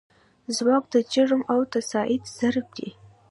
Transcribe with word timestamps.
ځواک 0.55 0.83
د 0.93 0.95
جرم 1.13 1.41
او 1.53 1.59
تساعد 1.71 2.23
ضرب 2.37 2.67
دی. 2.77 2.89